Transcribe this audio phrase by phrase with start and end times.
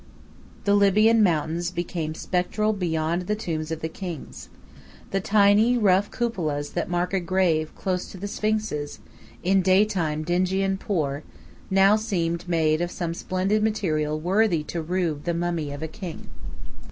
[0.63, 4.49] The Libyan mountains became spectral beyond the tombs of the kings.
[5.11, 8.97] The tiny, rough cupolas that mark a grave close to the sphinxes,
[9.43, 11.21] in daytime dingy and poor,
[11.69, 16.29] now seemed made of some splendid material worthy to roof the mummy of a king.